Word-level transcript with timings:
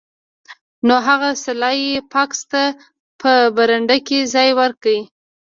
نو 0.87 0.95
هغه 1.07 1.29
سلای 1.43 1.81
فاکس 2.11 2.39
ته 2.51 2.63
په 3.21 3.31
برنډه 3.55 3.97
کې 4.07 4.19
ځای 4.33 4.49
ورکړ 4.59 4.97